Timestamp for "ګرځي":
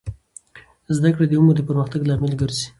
2.41-2.67